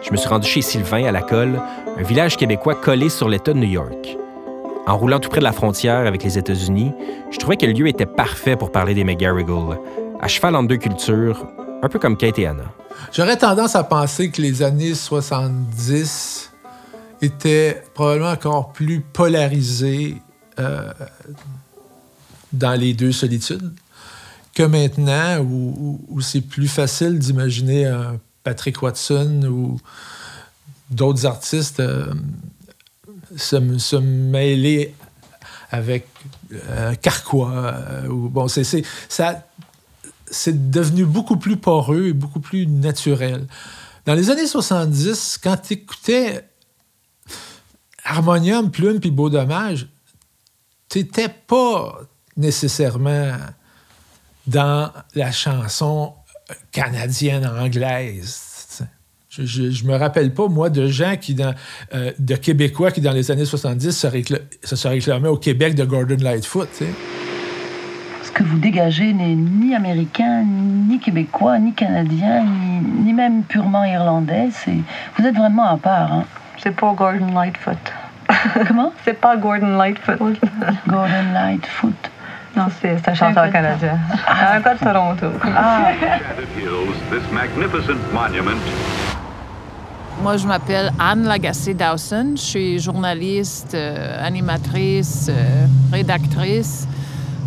Je 0.00 0.10
me 0.10 0.16
suis 0.16 0.28
rendu 0.30 0.48
chez 0.48 0.62
Sylvain 0.62 1.04
à 1.04 1.12
la 1.12 1.20
Colle, 1.20 1.60
un 1.98 2.02
village 2.02 2.38
québécois 2.38 2.74
collé 2.74 3.10
sur 3.10 3.28
l'État 3.28 3.52
de 3.52 3.58
New 3.58 3.68
York. 3.68 4.16
En 4.86 4.96
roulant 4.96 5.20
tout 5.20 5.28
près 5.28 5.40
de 5.40 5.44
la 5.44 5.52
frontière 5.52 6.06
avec 6.06 6.22
les 6.24 6.38
États-Unis, 6.38 6.92
je 7.30 7.38
trouvais 7.38 7.58
que 7.58 7.66
le 7.66 7.72
lieu 7.72 7.86
était 7.86 8.06
parfait 8.06 8.56
pour 8.56 8.72
parler 8.72 8.94
des 8.94 9.04
McGarrigle, 9.04 9.78
à 10.22 10.26
cheval 10.26 10.56
entre 10.56 10.68
deux 10.68 10.78
cultures, 10.78 11.46
un 11.82 11.88
peu 11.88 11.98
comme 11.98 12.16
Kate 12.16 12.38
et 12.38 12.46
Anna. 12.46 12.72
J'aurais 13.12 13.36
tendance 13.36 13.74
à 13.74 13.84
penser 13.84 14.30
que 14.30 14.42
les 14.42 14.62
années 14.62 14.94
70 14.94 16.50
étaient 17.22 17.82
probablement 17.94 18.30
encore 18.30 18.72
plus 18.72 19.00
polarisées 19.00 20.16
euh, 20.58 20.92
dans 22.52 22.78
les 22.78 22.94
deux 22.94 23.12
solitudes 23.12 23.72
que 24.54 24.62
maintenant, 24.64 25.38
où, 25.40 26.20
c'est 26.20 26.40
plus 26.40 26.68
facile 26.68 27.18
d'imaginer 27.18 27.90
Patrick 28.42 28.82
Watson 28.82 29.42
ou 29.44 29.80
d'autres 30.90 31.24
artistes 31.24 31.78
euh, 31.80 32.12
se, 33.36 33.96
mêler 33.96 34.94
avec 35.70 36.08
euh, 36.52 36.94
Carquois. 36.96 37.72
ou, 38.08 38.28
bon, 38.28 38.48
c'est, 38.48 38.64
ça, 39.08 39.46
c'est 40.30 40.70
devenu 40.70 41.04
beaucoup 41.04 41.36
plus 41.36 41.56
poreux 41.56 42.08
et 42.08 42.12
beaucoup 42.12 42.40
plus 42.40 42.66
naturel. 42.66 43.46
Dans 44.06 44.14
les 44.14 44.30
années 44.30 44.46
70, 44.46 45.38
quand 45.42 45.56
tu 45.56 45.74
écoutais 45.74 46.44
Harmonium, 48.04 48.70
Plume 48.70 49.00
puis 49.00 49.10
Beau 49.10 49.28
Dommage, 49.28 49.88
tu 50.88 50.98
n'étais 50.98 51.28
pas 51.28 52.00
nécessairement 52.36 53.32
dans 54.46 54.90
la 55.14 55.30
chanson 55.30 56.14
canadienne 56.72 57.46
anglaise. 57.46 58.40
tu 58.70 58.76
sais. 58.76 59.46
Je, 59.46 59.70
je, 59.70 59.84
me 59.84 59.94
rappelle 59.96 60.34
pas, 60.34 60.48
moi, 60.48 60.70
de 60.70 60.88
gens 60.88 61.16
qui, 61.16 61.34
dans, 61.34 61.54
euh, 61.94 62.12
de 62.18 62.34
Québécois 62.34 62.90
qui, 62.90 63.00
dans 63.00 63.12
les 63.12 63.30
années 63.30 63.44
70, 63.44 63.92
se, 63.92 64.06
récla- 64.06 64.42
se 64.64 64.74
sont 64.74 64.88
réclamés 64.88 65.28
au 65.28 65.36
Québec 65.36 65.74
de 65.74 65.84
Gordon 65.84 66.16
Lightfoot. 66.18 66.68
Ce 68.30 68.34
que 68.34 68.44
vous 68.44 68.58
dégagez 68.58 69.12
n'est 69.12 69.34
ni 69.34 69.74
américain, 69.74 70.44
ni 70.46 71.00
québécois, 71.00 71.58
ni 71.58 71.72
canadien, 71.72 72.44
ni, 72.44 73.02
ni 73.04 73.12
même 73.12 73.42
purement 73.42 73.82
irlandais. 73.82 74.50
Vous 75.18 75.26
êtes 75.26 75.34
vraiment 75.34 75.64
à 75.64 75.76
part. 75.76 76.12
Hein. 76.12 76.24
C'est 76.58 76.70
pas 76.70 76.92
Gordon 76.94 77.34
Lightfoot. 77.34 77.92
Comment? 78.68 78.92
C'est 79.04 79.20
pas 79.20 79.36
Gordon 79.36 79.76
Lightfoot. 79.76 80.38
Gordon 80.86 81.32
Lightfoot. 81.34 82.10
Non, 82.56 82.66
c'est 82.80 83.08
un 83.08 83.14
chanteur 83.14 83.50
canadien. 83.50 83.98
Un 84.28 84.60
gars 84.60 84.74
de 84.74 84.78
Toronto. 84.78 85.26
Ah, 85.44 85.90
Hills, 86.56 86.94
this 87.10 87.32
magnificent 87.32 87.98
monument 88.12 88.60
Moi, 90.22 90.36
je 90.36 90.46
m'appelle 90.46 90.92
Anne 91.00 91.24
Lagacé 91.24 91.74
Dawson. 91.74 92.34
Je 92.36 92.42
suis 92.42 92.78
journaliste, 92.78 93.74
euh, 93.74 94.24
animatrice, 94.24 95.28
euh, 95.30 95.66
rédactrice. 95.90 96.86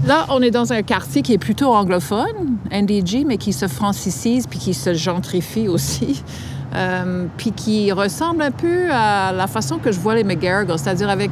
Là, 0.05 0.25
on 0.29 0.41
est 0.41 0.51
dans 0.51 0.73
un 0.73 0.81
quartier 0.81 1.21
qui 1.21 1.33
est 1.33 1.37
plutôt 1.37 1.73
anglophone, 1.73 2.57
NDG, 2.71 3.23
mais 3.25 3.37
qui 3.37 3.53
se 3.53 3.67
francicise 3.67 4.47
puis 4.47 4.59
qui 4.59 4.73
se 4.73 4.93
gentrifie 4.93 5.67
aussi. 5.67 6.23
Euh, 6.75 7.27
puis 7.37 7.51
qui 7.51 7.91
ressemble 7.91 8.41
un 8.41 8.49
peu 8.49 8.91
à 8.91 9.31
la 9.31 9.45
façon 9.45 9.77
que 9.77 9.91
je 9.91 9.99
vois 9.99 10.15
les 10.15 10.23
McGarrigle, 10.23 10.79
c'est-à-dire 10.79 11.07
avec 11.07 11.29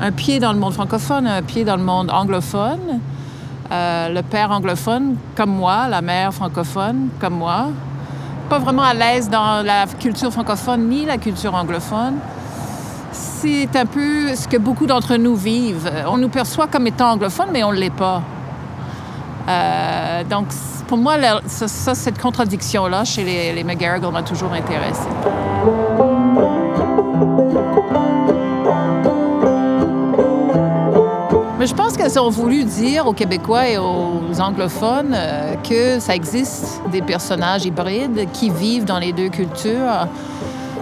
un 0.00 0.10
pied 0.10 0.40
dans 0.40 0.52
le 0.52 0.58
monde 0.58 0.72
francophone, 0.72 1.28
un 1.28 1.42
pied 1.42 1.62
dans 1.62 1.76
le 1.76 1.84
monde 1.84 2.10
anglophone. 2.10 2.98
Euh, 3.70 4.08
le 4.08 4.22
père 4.22 4.50
anglophone 4.50 5.14
comme 5.36 5.50
moi, 5.50 5.86
la 5.86 6.02
mère 6.02 6.34
francophone 6.34 7.10
comme 7.20 7.34
moi 7.34 7.68
pas 8.50 8.58
vraiment 8.58 8.82
à 8.82 8.94
l'aise 8.94 9.30
dans 9.30 9.64
la 9.64 9.86
culture 9.86 10.32
francophone 10.32 10.88
ni 10.88 11.04
la 11.06 11.18
culture 11.18 11.54
anglophone. 11.54 12.14
C'est 13.20 13.76
un 13.76 13.84
peu 13.84 14.34
ce 14.34 14.48
que 14.48 14.56
beaucoup 14.56 14.86
d'entre 14.86 15.16
nous 15.16 15.36
vivent. 15.36 15.90
On 16.06 16.16
nous 16.16 16.30
perçoit 16.30 16.66
comme 16.68 16.86
étant 16.86 17.10
anglophones, 17.10 17.50
mais 17.52 17.62
on 17.62 17.70
ne 17.70 17.76
l'est 17.76 17.90
pas. 17.90 18.22
Euh, 19.46 20.24
donc, 20.24 20.46
pour 20.88 20.96
moi, 20.96 21.16
ça, 21.46 21.94
cette 21.94 22.18
contradiction-là 22.18 23.04
chez 23.04 23.22
les, 23.22 23.52
les 23.52 23.62
McGarrigle 23.62 24.10
m'a 24.10 24.22
toujours 24.22 24.52
intéressée. 24.52 25.08
Mais 31.58 31.66
je 31.66 31.74
pense 31.74 31.94
qu'elles 31.94 32.18
ont 32.18 32.30
voulu 32.30 32.64
dire 32.64 33.06
aux 33.06 33.12
Québécois 33.12 33.68
et 33.68 33.76
aux 33.76 34.40
anglophones 34.40 35.12
euh, 35.14 35.56
que 35.56 36.00
ça 36.00 36.14
existe 36.14 36.80
des 36.90 37.02
personnages 37.02 37.66
hybrides 37.66 38.28
qui 38.32 38.48
vivent 38.48 38.86
dans 38.86 38.98
les 38.98 39.12
deux 39.12 39.28
cultures 39.28 40.08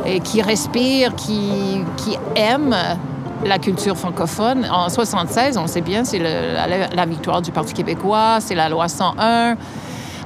et 0.08 0.20
qui 0.20 0.42
respirent, 0.42 1.14
qui, 1.14 1.84
qui 1.96 2.16
aiment 2.34 2.76
la 3.44 3.58
culture 3.58 3.96
francophone. 3.96 4.66
En 4.70 4.88
76, 4.88 5.58
on 5.58 5.66
sait 5.66 5.80
bien, 5.80 6.04
c'est 6.04 6.18
la, 6.18 7.06
victoire 7.06 7.42
du 7.42 7.52
Parti 7.52 7.74
québécois, 7.74 8.38
c'est 8.40 8.54
la 8.54 8.68
loi 8.68 8.88
101. 8.88 9.56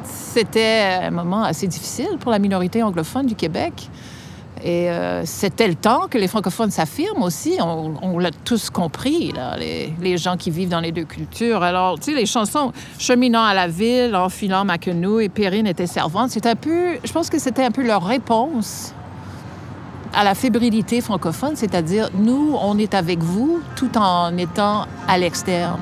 C'était 0.05 1.01
un 1.03 1.11
moment 1.11 1.43
assez 1.43 1.67
difficile 1.67 2.17
pour 2.19 2.31
la 2.31 2.39
minorité 2.39 2.83
anglophone 2.83 3.27
du 3.27 3.35
Québec. 3.35 3.91
Et 4.65 4.89
euh, 4.89 5.25
c'était 5.27 5.67
le 5.67 5.75
temps 5.75 6.07
que 6.09 6.17
les 6.19 6.29
francophones 6.29 6.71
s'affirment 6.71 7.25
aussi. 7.25 7.59
On, 7.61 8.19
l'a 8.21 8.31
tous 8.31 8.71
compris, 8.71 9.33
les, 10.01 10.17
gens 10.17 10.37
qui 10.37 10.51
vivent 10.53 10.69
dans 10.69 10.81
les 10.81 10.93
deux 10.93 11.05
cultures. 11.05 11.65
Alors, 11.65 11.99
tu 11.99 12.13
sais, 12.13 12.17
les 12.17 12.27
chansons 12.27 12.73
Cheminant 12.97 13.43
à 13.43 13.55
la 13.55 13.67
ville, 13.67 14.15
Enfilant 14.15 14.65
ma 14.65 14.79
quenouille, 14.79 15.29
Perrine 15.29 15.67
était 15.67 15.89
servante, 15.89 16.31
c'est 16.31 16.47
un 16.47 16.55
peu, 16.55 16.97
je 17.03 17.13
pense 17.13 17.29
que 17.29 17.41
c'était 17.41 17.65
un 17.65 17.73
peu 17.73 17.85
leur 17.85 18.05
réponse 18.05 18.95
à 20.13 20.25
la 20.25 20.35
fébrilité 20.35 21.01
francophone, 21.01 21.57
c'est-à-dire 21.57 22.11
nous, 22.15 22.57
on 22.61 22.79
est 22.79 22.95
avec 22.95 23.21
vous 23.21 23.61
tout 23.77 23.97
en 23.97 24.37
étant 24.37 24.87
à 25.09 25.19
l'externe. 25.19 25.81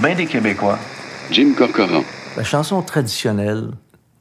Bien 0.00 0.14
des 0.14 0.26
Québécois, 0.26 0.78
Jim 1.30 1.52
Corcoran. 1.56 2.02
la 2.36 2.44
chanson 2.44 2.82
traditionnelle, 2.82 3.70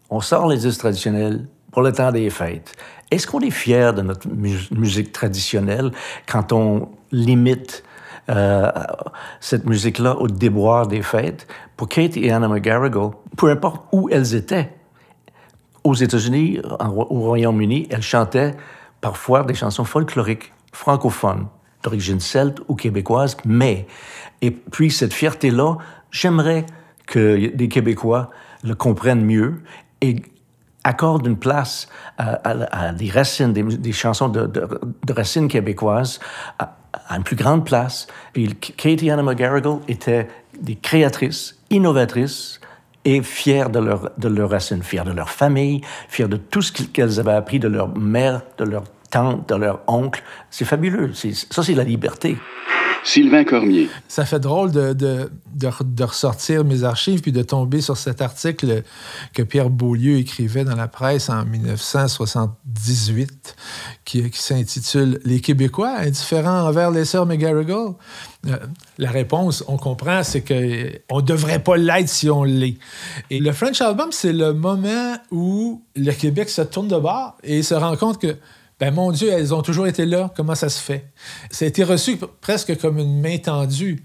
on 0.09 0.21
sort 0.21 0.47
les 0.47 0.57
disques 0.57 0.79
traditionnels 0.79 1.47
pour 1.71 1.81
le 1.81 1.91
temps 1.91 2.11
des 2.11 2.29
fêtes. 2.29 2.73
Est-ce 3.11 3.27
qu'on 3.27 3.41
est 3.41 3.51
fier 3.51 3.93
de 3.93 4.01
notre 4.01 4.27
mu- 4.29 4.67
musique 4.71 5.11
traditionnelle 5.11 5.91
quand 6.27 6.51
on 6.53 6.89
limite 7.11 7.83
euh, 8.29 8.71
cette 9.39 9.65
musique-là 9.65 10.15
au 10.17 10.27
déboire 10.27 10.87
des 10.87 11.01
fêtes? 11.01 11.47
Pour 11.77 11.89
Kate 11.89 12.17
et 12.17 12.31
Anna 12.31 12.47
McGarrigle, 12.47 13.11
peu 13.37 13.49
importe 13.51 13.85
où 13.91 14.09
elles 14.09 14.33
étaient, 14.33 14.71
aux 15.83 15.93
États-Unis, 15.93 16.61
au 16.63 17.19
Royaume-Uni, 17.19 17.87
elles 17.91 18.01
chantaient 18.01 18.55
parfois 19.01 19.43
des 19.43 19.53
chansons 19.53 19.83
folkloriques 19.83 20.51
francophones, 20.71 21.47
d'origine 21.85 22.19
celte 22.19 22.59
ou 22.67 22.75
québécoise, 22.75 23.37
mais, 23.45 23.87
et 24.41 24.51
puis 24.51 24.91
cette 24.91 25.13
fierté-là, 25.13 25.77
j'aimerais 26.11 26.65
que 27.07 27.51
les 27.55 27.69
Québécois 27.69 28.31
le 28.63 28.75
comprennent 28.75 29.23
mieux 29.23 29.61
et 30.01 30.21
accorde 30.83 31.25
une 31.25 31.37
place 31.37 31.87
à, 32.17 32.91
des 32.93 33.09
racines, 33.09 33.53
des, 33.53 33.63
des 33.63 33.91
chansons 33.91 34.29
de, 34.29 34.49
racines 35.11 35.47
québécoises, 35.47 36.19
à, 36.59 36.77
une 37.09 37.23
plus 37.23 37.35
grande 37.35 37.65
place. 37.65 38.07
Puis 38.33 38.55
Katie 38.55 39.09
Anna 39.09 39.23
McGarrigle 39.23 39.79
étaient 39.87 40.27
des 40.59 40.75
créatrices, 40.75 41.57
innovatrices, 41.69 42.59
et 43.03 43.21
fiers 43.21 43.69
de 43.69 43.79
leur, 43.79 44.11
de 44.17 44.27
leurs 44.27 44.49
racines, 44.49 44.81
fiers 44.81 45.03
de 45.03 45.11
leur 45.11 45.29
famille, 45.29 45.81
fiers 46.09 46.27
de 46.27 46.37
tout 46.37 46.61
ce 46.63 46.71
qu'elles 46.71 47.19
avaient 47.19 47.33
appris 47.33 47.59
de 47.59 47.67
leur 47.67 47.95
mère, 47.95 48.41
de 48.57 48.63
leur 48.63 48.83
tante, 49.15 49.47
de 49.47 49.55
leur 49.55 49.79
oncle. 49.87 50.21
C'est 50.51 50.65
fabuleux. 50.65 51.13
Ça, 51.13 51.63
c'est 51.63 51.73
la 51.73 51.85
liberté. 51.85 52.37
Sylvain 53.05 53.45
Cormier. 53.45 53.87
Ça 54.07 54.25
fait 54.25 54.39
drôle 54.39 54.71
de, 54.71 54.93
de, 54.93 55.29
de, 55.53 55.69
de 55.83 56.03
ressortir 56.03 56.65
mes 56.65 56.83
archives 56.83 57.21
puis 57.21 57.31
de 57.31 57.43
tomber 57.43 57.79
sur 57.79 57.95
cet 57.95 58.19
article 58.19 58.81
que 59.33 59.43
Pierre 59.43 59.69
Beaulieu 59.69 60.17
écrivait 60.17 60.65
dans 60.65 60.75
la 60.75 60.87
presse 60.87 61.29
en 61.29 61.45
1978 61.45 63.55
qui, 64.03 64.27
qui 64.31 64.41
s'intitule 64.41 65.19
Les 65.23 65.39
Québécois 65.39 65.93
indifférents 65.99 66.67
envers 66.67 66.89
les 66.89 67.05
sœurs 67.05 67.27
McGarrigle. 67.27 67.93
Euh, 68.47 68.57
la 68.97 69.11
réponse, 69.11 69.63
on 69.67 69.77
comprend, 69.77 70.23
c'est 70.23 70.41
qu'on 70.41 71.17
ne 71.17 71.21
devrait 71.21 71.59
pas 71.59 71.77
l'être 71.77 72.09
si 72.09 72.27
on 72.29 72.43
l'est. 72.43 72.77
Et 73.29 73.39
le 73.39 73.53
French 73.53 73.81
Album, 73.81 74.11
c'est 74.11 74.33
le 74.33 74.53
moment 74.53 75.15
où 75.29 75.83
le 75.95 76.11
Québec 76.11 76.49
se 76.49 76.63
tourne 76.63 76.87
de 76.87 76.97
bord 76.97 77.37
et 77.43 77.61
se 77.61 77.75
rend 77.75 77.95
compte 77.97 78.19
que 78.19 78.35
ben 78.79 78.93
mon 78.93 79.11
Dieu, 79.11 79.29
elles 79.31 79.53
ont 79.53 79.61
toujours 79.61 79.87
été 79.87 80.05
là. 80.05 80.31
Comment 80.35 80.55
ça 80.55 80.69
se 80.69 80.79
fait? 80.79 81.11
Ça 81.49 81.65
a 81.65 81.67
été 81.67 81.83
reçu 81.83 82.17
presque 82.41 82.77
comme 82.79 82.97
une 82.99 83.21
main 83.21 83.37
tendue. 83.37 84.03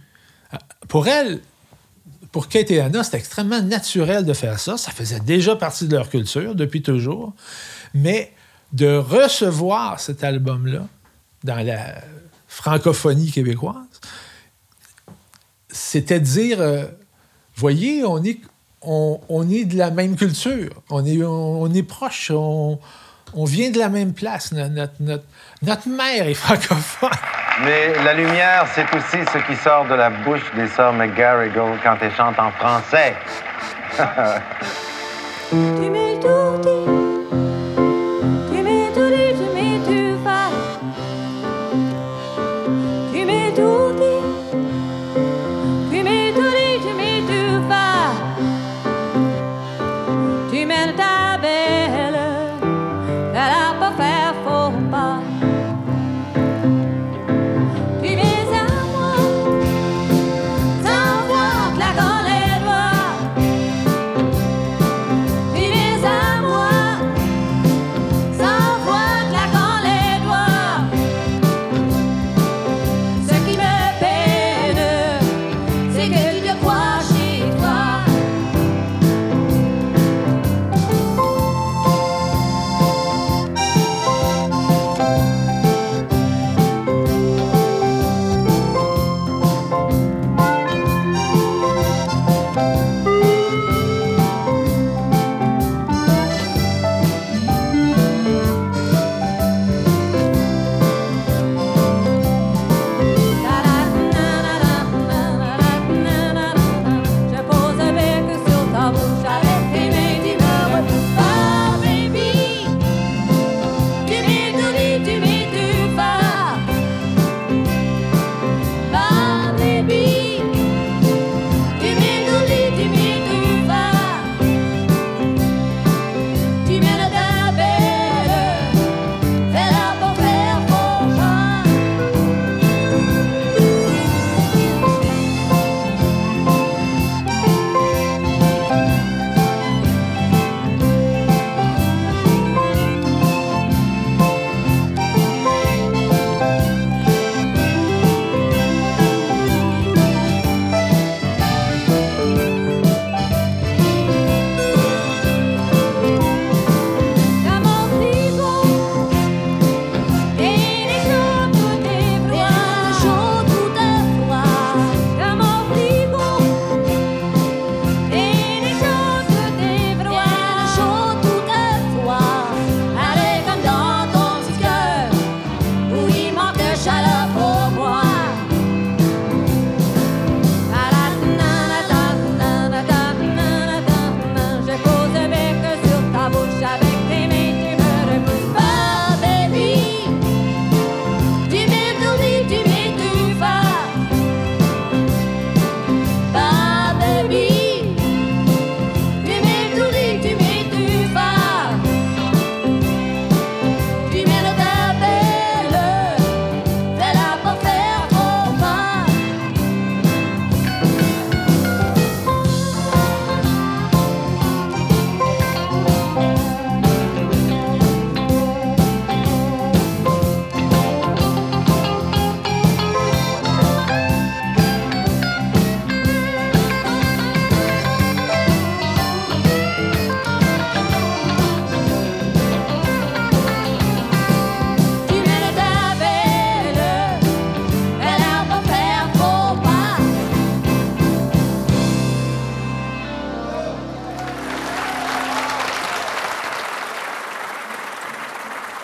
Euh, 0.55 0.57
Pour 0.89 1.09
elles, 1.09 1.41
pour 2.31 2.49
Kate 2.49 2.71
et 2.71 2.81
Anna, 2.81 3.03
c'était 3.03 3.17
extrêmement 3.19 3.61
naturel 3.63 4.25
de 4.25 4.33
faire 4.33 4.61
ça. 4.61 4.77
Ça 4.77 4.93
faisait 4.93 5.21
déjà 5.21 5.57
partie 5.57 5.89
de 5.89 5.97
leur 5.97 6.09
culture 6.09 6.55
depuis 6.55 6.83
toujours. 6.83 7.35
Mais 7.95 8.33
de 8.73 8.97
recevoir 8.97 9.99
cet 9.99 10.23
album-là 10.23 10.87
dans 11.43 11.67
la 11.67 12.01
francophonie 12.47 13.33
québécoise, 13.33 13.75
c'était 15.71 16.21
dire, 16.21 16.61
euh, 16.61 16.85
voyez, 17.57 18.05
on 18.05 18.23
est, 18.23 18.39
on, 18.83 19.21
on 19.29 19.49
est 19.51 19.65
de 19.65 19.77
la 19.77 19.91
même 19.91 20.15
culture, 20.17 20.71
on 20.91 21.05
est, 21.05 21.23
on, 21.23 21.63
on 21.63 21.75
est 21.75 21.83
proche, 21.83 22.31
on, 22.33 22.79
on 23.35 23.45
vient 23.45 23.71
de 23.71 23.79
la 23.79 23.89
même 23.89 24.13
place. 24.13 24.53
Notre, 24.53 24.73
notre, 24.73 24.93
notre, 25.01 25.25
notre 25.63 25.89
mère 25.89 26.27
est 26.27 26.35
francophone. 26.35 27.11
Mais 27.65 27.93
la 28.05 28.15
lumière, 28.15 28.67
c'est 28.75 28.87
aussi 28.95 29.19
ce 29.33 29.39
qui 29.47 29.57
sort 29.57 29.87
de 29.87 29.95
la 29.95 30.11
bouche 30.11 30.45
des 30.57 30.69
sœurs 30.69 30.93
McGarrigle 30.93 31.79
quand 31.83 31.97
elles 32.01 32.15
chantent 32.15 32.39
en 32.39 32.51
français. 32.53 33.15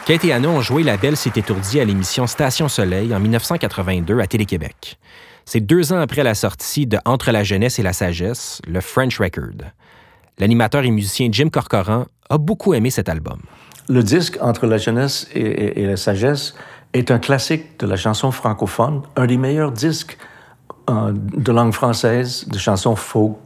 Kate 0.07 0.25
et 0.25 0.33
Anna 0.33 0.49
ont 0.51 0.61
joué 0.61 0.85
La 0.85 0.97
Belle 0.97 1.17
s'est 1.17 1.33
étourdie 1.35 1.81
à 1.81 1.85
l'émission 1.85 2.29
Station 2.29 2.69
Soleil 2.69 3.13
en 3.13 3.19
1982 3.19 4.21
à 4.21 4.29
Télé-Québec. 4.29 5.01
C'est 5.45 5.59
deux 5.59 5.93
ans 5.93 5.99
après 5.99 6.23
la 6.23 6.37
sortie 6.37 6.87
de 6.87 6.97
Entre 7.05 7.33
la 7.33 7.43
jeunesse 7.43 7.81
et 7.81 7.83
la 7.83 7.93
sagesse, 7.93 8.63
le 8.69 8.81
French 8.81 9.19
Record. 9.19 9.67
L'animateur 10.39 10.85
et 10.85 10.93
musicien 10.93 11.29
Jim 11.33 11.49
Corcoran 11.49 12.05
a 12.31 12.39
beaucoup 12.39 12.73
aimé 12.73 12.91
cet 12.91 13.09
album. 13.09 13.41
Le 13.89 14.05
disque 14.05 14.39
Entre 14.41 14.69
la 14.69 14.79
jeunesse 14.79 15.27
et, 15.35 15.85
la 15.85 15.97
sagesse 15.97 16.55
est 16.93 17.11
un 17.11 17.19
classique 17.19 17.81
de 17.81 17.89
la 17.89 17.97
chanson 17.97 18.31
francophone, 18.31 19.03
un 19.17 19.27
des 19.27 19.39
meilleurs 19.39 19.73
disques 19.73 20.19
euh, 20.89 21.11
de 21.13 21.51
langue 21.51 21.73
française, 21.73 22.47
de 22.47 22.59
chansons 22.59 22.95
folk 22.95 23.39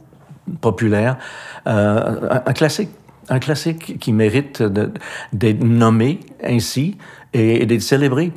populaires. 0.59 1.17
Euh, 1.65 2.41
un 2.45 2.53
classique, 2.53 2.89
un 3.31 3.39
classique 3.39 3.97
qui 3.99 4.11
mérite 4.11 4.61
d'être 4.61 5.63
nommé 5.63 6.19
ainsi 6.43 6.97
et, 7.33 7.65
d'être 7.65 7.81
célébré. 7.81 8.33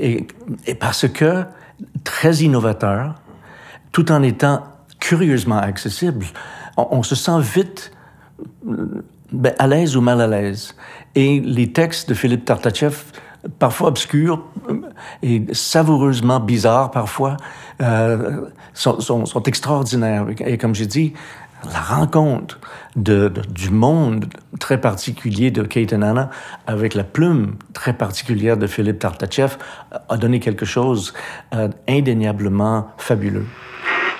Et, 0.00 0.26
parce 0.78 1.08
que 1.08 1.44
très 2.04 2.36
innovateur, 2.36 3.16
tout 3.92 4.12
en 4.12 4.22
étant 4.22 4.62
curieusement 5.00 5.58
accessible, 5.58 6.24
on, 6.76 7.02
se 7.02 7.16
sent 7.16 7.40
vite 7.40 7.92
ben, 9.32 9.52
à 9.58 9.66
l'aise 9.66 9.96
ou 9.96 10.00
mal 10.00 10.20
à 10.20 10.28
l'aise. 10.28 10.76
Et 11.16 11.40
les 11.40 11.72
textes 11.72 12.08
de 12.08 12.14
Philippe 12.14 12.44
Tartachev, 12.44 12.94
parfois 13.58 13.88
obscurs 13.88 14.44
euh, 14.68 14.80
et 15.22 15.42
savoureusement 15.52 16.38
bizarres 16.38 16.92
parfois, 16.92 17.36
euh, 17.80 18.46
sont 18.74 19.42
extraordinaires. 19.44 20.26
Et 20.46 20.56
comme 20.56 20.74
j'ai 20.74 20.86
dit, 20.86 21.14
la 21.64 21.80
rencontre 21.80 22.58
de, 22.96 23.28
de- 23.28 23.42
du 23.42 23.70
monde 23.70 24.26
très 24.58 24.80
particulier 24.80 25.50
de 25.50 25.62
Kate 25.62 25.92
and 25.92 26.02
Anna 26.02 26.30
avec 26.66 26.94
la 26.94 27.04
plume 27.04 27.56
très 27.72 27.92
particulière 27.92 28.56
de 28.56 28.66
Philippe 28.66 28.98
Tartachev 28.98 29.56
a 30.08 30.16
donné 30.16 30.40
quelque 30.40 30.64
chose 30.64 31.12
euh, 31.54 31.68
indéniablement 31.88 32.88
fabuleux. 32.98 33.46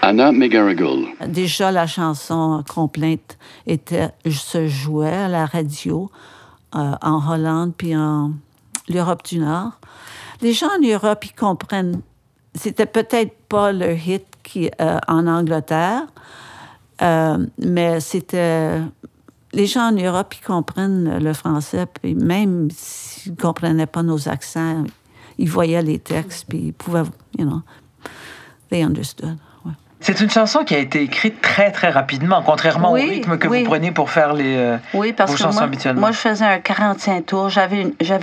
Anna 0.03 0.33
McGarrigle. 0.33 1.09
Déjà, 1.27 1.71
la 1.71 1.87
chanson 1.87 2.65
Complainte 2.69 3.37
était, 3.67 4.11
se 4.31 4.67
jouait 4.67 5.15
à 5.15 5.29
la 5.29 5.45
radio 5.47 6.11
euh, 6.75 6.93
en 7.03 7.31
Hollande 7.31 7.73
puis 7.77 7.95
en 7.97 8.33
l'Europe 8.89 9.25
du 9.27 9.39
Nord. 9.39 9.73
Les 10.41 10.53
gens 10.55 10.69
en 10.69 10.83
Europe, 10.83 11.25
ils 11.27 11.35
comprennent. 11.35 12.01
C'était 12.55 12.87
peut-être 12.87 13.35
pas 13.49 13.73
le 13.73 13.95
hit 13.95 14.25
qui, 14.43 14.71
euh, 14.81 14.99
en 15.07 15.27
Angleterre, 15.27 16.05
euh, 17.03 17.47
mais 17.59 18.01
c'était. 18.01 18.81
Les 19.53 19.67
gens 19.67 19.89
en 19.89 19.93
Europe, 19.93 20.33
ils 20.41 20.47
comprennent 20.47 21.19
le 21.19 21.33
français, 21.33 21.85
puis 21.87 22.15
même 22.15 22.69
s'ils 22.71 23.33
ne 23.33 23.37
comprenaient 23.37 23.87
pas 23.87 24.05
nos 24.05 24.29
accents, 24.29 24.85
ils 25.39 25.51
voyaient 25.51 25.83
les 25.83 25.99
textes, 25.99 26.47
puis 26.49 26.67
ils 26.67 26.73
pouvaient, 26.73 27.03
you 27.37 27.45
know, 27.45 27.63
they 28.71 28.85
understood. 28.85 29.39
C'est 30.03 30.19
une 30.21 30.31
chanson 30.31 30.65
qui 30.65 30.75
a 30.75 30.79
été 30.79 31.03
écrite 31.03 31.43
très, 31.43 31.71
très 31.71 31.91
rapidement, 31.91 32.43
contrairement 32.43 32.93
Oui, 32.93 33.05
au 33.05 33.09
rythme 33.11 33.39
que 33.39 33.49
oui. 33.49 33.59
vous 33.63 33.69
prenez 33.69 33.91
pour 33.93 34.11
faire 34.11 34.33
les, 34.33 34.57
euh, 34.57 34.77
Oui, 34.95 35.13
parce 35.13 35.31
vos 35.31 35.37
que 35.37 35.43
chansons 35.43 35.57
moi, 35.59 35.65
habituellement. 35.65 36.01
moi, 36.01 36.11
je 36.13 36.17
faisais 36.17 36.45
un 36.45 36.59
45 36.59 37.27
tours. 37.27 37.51
J'avais, 37.51 37.83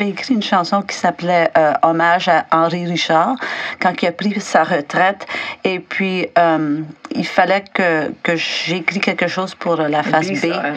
écrit 0.09 0.33
une 0.33 0.41
chanson 0.41 0.81
qui 0.81 0.95
s'appelait 0.95 1.51
euh, 1.55 1.73
Hommage 1.83 2.29
à 2.29 2.45
Henri 2.51 2.87
Richard 2.87 3.35
quand 3.79 3.93
il 4.01 4.07
a 4.07 4.11
pris 4.11 4.39
sa 4.41 4.63
retraite. 4.63 5.27
Et 5.63 5.79
puis, 5.79 6.27
euh, 6.39 6.81
il 7.15 7.25
fallait 7.27 7.63
que, 7.73 8.11
que 8.23 8.35
j'écris 8.35 8.99
quelque 8.99 9.27
chose 9.27 9.53
pour 9.53 9.79
euh, 9.79 9.87
la 9.87 10.01
face 10.03 10.27
B. 10.29 10.33
B, 10.33 10.35
ça, 10.37 10.47
ouais. 10.47 10.73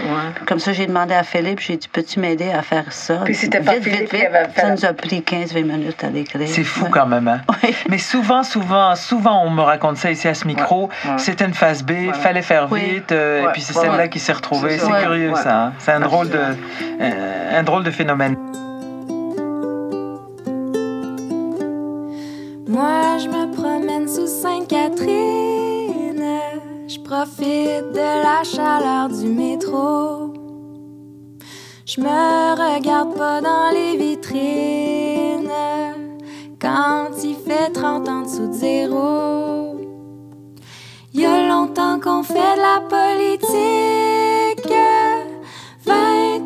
Comme 0.46 0.58
ça, 0.58 0.72
j'ai 0.74 0.86
demandé 0.86 1.14
à 1.14 1.22
Philippe, 1.22 1.60
j'ai 1.60 1.76
dit, 1.78 1.88
peux-tu 1.88 2.20
m'aider 2.20 2.50
à 2.50 2.60
faire 2.62 2.92
ça? 2.92 3.22
Puis 3.24 3.34
c'était 3.34 3.60
pas 3.60 3.74
vite, 3.76 3.84
Philippe 3.84 4.00
vite, 4.00 4.10
qui 4.10 4.16
vite. 4.16 4.26
avait 4.26 4.48
fait 4.52 4.60
Ça 4.60 4.70
nous 4.70 4.84
a 4.84 4.92
pris 4.92 5.20
15-20 5.20 5.62
minutes 5.64 6.04
à 6.04 6.08
l'écrire. 6.10 6.46
C'est 6.46 6.62
fou 6.62 6.84
Ouais. 6.84 6.90
quand 6.92 7.06
même. 7.06 7.26
Hein? 7.26 7.40
Mais 7.88 7.98
souvent, 7.98 8.42
souvent, 8.42 8.94
souvent, 8.96 9.42
on 9.44 9.50
me 9.50 9.62
raconte 9.62 9.96
ça 9.96 10.10
ici 10.10 10.28
à 10.28 10.34
ce 10.34 10.46
micro. 10.46 10.82
Ouais. 10.84 10.89
C'était 11.18 11.44
une 11.44 11.54
phase 11.54 11.82
B, 11.82 12.12
fallait 12.14 12.42
faire 12.42 12.68
Oui. 12.70 12.80
vite, 12.80 13.12
euh, 13.12 13.42
Ouais. 13.42 13.48
et 13.48 13.52
puis 13.52 13.62
c'est 13.62 13.76
Ouais. 13.76 13.84
celle-là 13.86 14.08
qui 14.08 14.18
s'est 14.18 14.32
retrouvée. 14.32 14.78
C'est 14.78 14.90
curieux, 14.90 15.30
Ouais. 15.30 15.40
ça. 15.42 15.64
hein? 15.66 15.72
C'est 15.78 15.92
un 15.92 16.00
drôle 16.00 16.28
de, 16.28 16.38
euh, 16.38 17.58
un 17.58 17.62
drôle 17.62 17.82
de 17.84 17.90
phénomène. 17.90 18.36
Moi, 22.68 23.18
je 23.18 23.28
me 23.28 23.52
promène 23.54 24.06
sous 24.08 24.26
Sainte-Catherine. 24.26 26.24
Je 26.86 26.98
profite 27.00 27.92
de 27.92 28.22
la 28.24 28.42
chaleur 28.44 29.08
du 29.08 29.28
métro. 29.28 30.32
Je 31.86 32.00
me 32.00 32.76
regarde 32.76 33.16
pas 33.16 33.40
dans 33.40 33.70
les 33.72 33.96
vitrines 33.96 35.50
quand 36.60 37.08
il 37.24 37.34
fait 37.34 37.70
30 37.72 38.08
ans 38.08 38.22
dessous 38.22 38.46
de 38.48 38.52
zéro. 38.52 39.69
Il 41.12 41.22
y 41.22 41.26
a 41.26 41.48
longtemps 41.48 41.98
qu'on 41.98 42.22
fait 42.22 42.34
de 42.34 42.60
la 42.60 42.80
politique. 42.88 43.50
20 45.84 45.94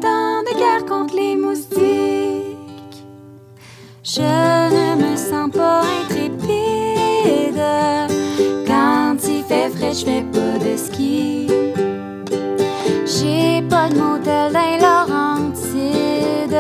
ans 0.07 0.43
de 0.43 0.59
guerre 0.59 0.87
contre 0.87 1.15
les 1.15 1.37
moustiques. 1.37 3.05
Je 4.03 4.23
ne 4.23 4.97
me 5.03 5.17
sens 5.17 5.51
pas 5.51 5.83
intrépide. 5.83 7.61
Quand 8.67 9.17
il 9.29 9.45
fait 9.45 9.69
frais, 9.69 9.93
je 9.93 10.05
fais 10.07 10.23
pas 10.33 10.59
de 10.65 10.77
ski. 10.79 11.47
J'ai 13.05 13.61
pas 13.69 13.91
de 13.91 13.99
motel 13.99 14.51
dans 14.51 14.61
les 14.61 14.79
Laurentides. 14.81 16.57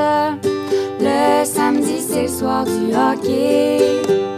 Le 1.00 1.44
samedi, 1.46 2.02
c'est 2.06 2.22
le 2.22 2.28
soir 2.28 2.64
du 2.66 2.94
hockey. 2.94 4.33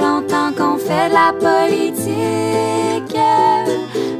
Longtemps 0.00 0.52
qu'on 0.56 0.78
fait 0.78 1.08
la 1.08 1.32
politique. 1.32 3.16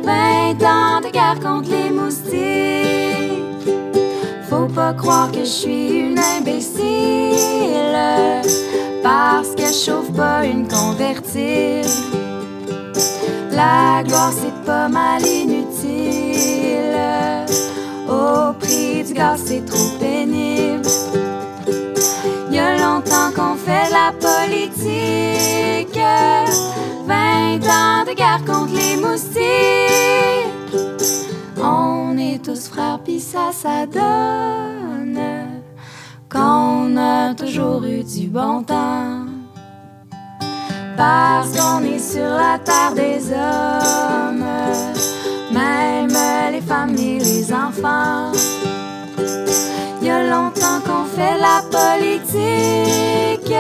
20 0.04 0.62
ans 0.64 1.00
de 1.00 1.10
guerre 1.10 1.38
contre 1.40 1.70
les 1.70 1.90
moustiques. 1.90 2.32
Faut 4.48 4.66
pas 4.66 4.92
croire 4.92 5.30
que 5.30 5.40
je 5.40 5.44
suis 5.44 5.88
une 6.00 6.18
imbécile. 6.18 6.82
Parce 9.02 9.54
que 9.54 9.66
je 9.66 9.84
chauffe 9.86 10.12
pas 10.12 10.44
une 10.44 10.68
convertible. 10.68 11.88
La 13.50 14.02
gloire, 14.04 14.32
c'est 14.32 14.64
pas 14.64 14.88
mal 14.88 15.26
inutile. 15.26 16.96
Au 18.08 18.52
prix 18.54 19.04
du 19.04 19.14
gaz, 19.14 19.42
c'est 19.44 19.64
trop 19.64 19.90
pénible. 19.98 20.88
Y 22.50 22.58
a 22.58 22.76
longtemps 22.78 23.30
qu'on 23.34 23.56
fait 23.56 23.90
la 23.90 24.11
politique. 24.52 25.98
20 27.06 27.66
ans 27.66 28.04
de 28.06 28.14
guerre 28.14 28.44
contre 28.46 28.74
les 28.74 28.96
moustiques. 28.96 29.40
On 31.62 32.16
est 32.18 32.44
tous 32.44 32.68
frères, 32.68 33.00
pis 33.04 33.20
ça, 33.20 33.50
ça 33.52 33.86
donne 33.86 35.20
qu'on 36.30 36.96
a 36.96 37.34
toujours 37.34 37.84
eu 37.84 38.02
du 38.02 38.28
bon 38.28 38.62
temps. 38.62 39.26
Parce 40.96 41.50
qu'on 41.56 41.82
est 41.84 41.98
sur 41.98 42.22
la 42.22 42.58
terre 42.58 42.94
des 42.94 43.32
hommes, 43.32 44.44
même 45.52 46.16
les 46.52 46.60
femmes 46.60 46.96
et 46.96 47.18
les 47.18 47.52
enfants. 47.52 48.32
Y 50.02 50.10
a 50.10 50.24
longtemps 50.30 50.80
qu'on 50.84 51.04
fait 51.04 51.38
la 51.38 51.62
politique. 51.70 53.52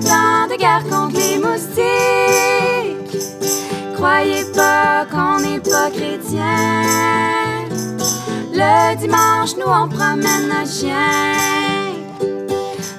20 0.00 0.10
ans 0.10 0.46
de 0.48 0.56
guerre 0.56 0.84
contre 0.88 1.16
les 1.16 1.38
moustiques. 1.38 1.80
Croyez 3.94 4.44
pas 4.54 5.06
qu'on 5.10 5.40
n'est 5.40 5.60
pas 5.60 5.90
chrétien. 5.90 7.64
Le 8.52 8.96
dimanche, 8.96 9.56
nous 9.56 9.66
on 9.66 9.88
promène 9.88 10.48
notre 10.48 10.70
chien. 10.70 10.94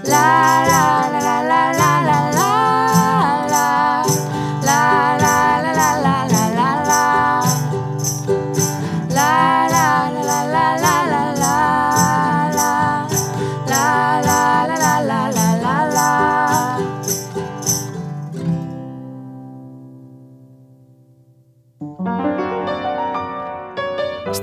La 0.05 0.11
la 0.11 0.60
la 0.60 0.60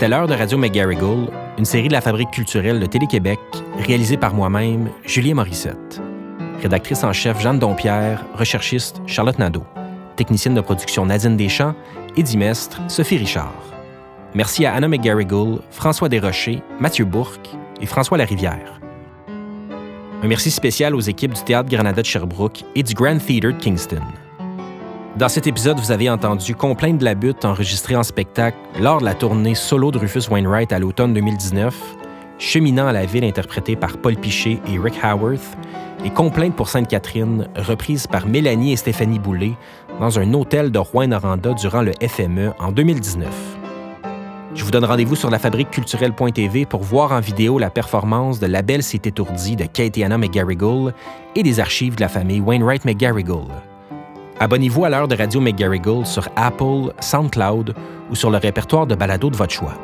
L'heure 0.09 0.27
de 0.27 0.33
Radio 0.33 0.57
McGarrigle, 0.57 1.31
une 1.59 1.67
série 1.67 1.89
de 1.89 1.93
la 1.93 2.01
Fabrique 2.01 2.31
culturelle 2.31 2.81
de 2.81 2.87
Télé-Québec, 2.87 3.39
réalisée 3.77 4.17
par 4.17 4.33
moi-même, 4.33 4.89
Julien 5.05 5.35
Morissette. 5.35 6.01
Rédactrice 6.63 7.05
en 7.05 7.13
chef 7.13 7.39
Jeanne 7.43 7.59
Dompierre, 7.59 8.25
recherchiste 8.33 9.03
Charlotte 9.07 9.39
Nadeau, 9.39 9.65
technicienne 10.17 10.55
de 10.55 10.63
production 10.63 11.05
Nadine 11.05 11.37
Deschamps 11.37 11.75
et 12.17 12.23
dimestre 12.23 12.81
Sophie 12.89 13.19
Richard. 13.19 13.53
Merci 14.35 14.65
à 14.65 14.73
Anna 14.73 14.89
McGarrigle, 14.89 15.59
François 15.71 16.09
Desrochers, 16.09 16.63
Mathieu 16.81 17.05
Bourque, 17.05 17.51
et 17.83 17.87
François 17.87 18.17
Larivière. 18.17 18.81
Un 20.23 20.27
merci 20.27 20.51
spécial 20.51 20.95
aux 20.95 21.01
équipes 21.01 21.35
du 21.35 21.43
Théâtre 21.43 21.69
Granada 21.69 22.01
de 22.01 22.07
Sherbrooke 22.07 22.65
et 22.75 22.83
du 22.83 22.95
Grand 22.95 23.19
Theatre 23.19 23.49
de 23.49 23.51
Kingston. 23.51 24.01
Dans 25.19 25.29
cet 25.29 25.49
épisode, 25.49 25.81
vous 25.81 25.91
avez 25.91 26.09
entendu 26.09 26.55
Complainte 26.55 26.99
de 26.99 27.05
la 27.05 27.17
butte 27.17 27.45
enregistrée 27.45 27.97
en 27.97 28.05
spectacle 28.05 28.57
lors 28.81 29.01
de 29.01 29.05
la 29.05 29.15
tournée 29.15 29.57
solo 29.57 29.91
de 29.91 29.99
Rufus 29.99 30.31
Wainwright 30.31 30.73
à 30.73 30.79
l'automne 30.79 31.13
2019, 31.13 31.75
Cheminant 32.39 32.87
à 32.87 32.93
la 32.93 33.05
ville 33.05 33.25
interprété 33.25 33.75
par 33.75 33.99
Paul 33.99 34.15
Piché 34.15 34.61
et 34.73 34.79
Rick 34.79 34.95
Howarth, 35.03 35.59
et 36.05 36.11
Complainte 36.11 36.55
pour 36.55 36.69
Sainte-Catherine 36.69 37.49
reprise 37.57 38.07
par 38.07 38.29
Mélanie 38.29 38.75
et 38.75 38.77
Stéphanie 38.77 39.19
Boulay 39.19 39.55
dans 39.99 40.21
un 40.21 40.33
hôtel 40.35 40.71
de 40.71 40.79
Rouen-Noranda 40.79 41.53
durant 41.55 41.83
le 41.83 41.95
FME 42.01 42.53
en 42.61 42.71
2019. 42.71 43.29
Je 44.55 44.65
vous 44.65 44.71
donne 44.71 44.85
rendez-vous 44.85 45.17
sur 45.17 45.31
lafabriqueculturelle.tv 45.31 46.65
pour 46.65 46.85
voir 46.85 47.11
en 47.11 47.19
vidéo 47.19 47.59
la 47.59 47.71
performance 47.71 48.39
de 48.39 48.47
La 48.47 48.63
Belle 48.63 48.85
s'est 48.85 49.03
étourdie 49.05 49.57
de 49.57 49.65
Kate 49.65 49.99
et 49.99 50.05
Anna 50.05 50.17
et 51.35 51.43
des 51.43 51.59
archives 51.59 51.97
de 51.97 52.03
la 52.03 52.09
famille 52.09 52.41
Wainwright 52.41 52.85
McGarrigle. 52.85 53.49
Abonnez-vous 54.41 54.85
à 54.85 54.89
l'heure 54.89 55.09
de 55.09 55.17
Radio 55.17 55.41
McGarrigle 55.41 56.07
sur 56.07 56.29
Apple, 56.37 56.93
SoundCloud 57.01 57.75
ou 58.11 58.15
sur 58.15 58.31
le 58.31 58.37
répertoire 58.37 58.87
de 58.87 58.95
balado 58.95 59.31
de 59.31 59.37
votre 59.37 59.53
choix. 59.53 59.75